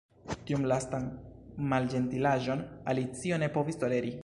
[0.45, 1.05] Tiun lastan
[1.73, 2.65] malĝentilaĵon
[2.95, 4.15] Alicio ne povis toleri.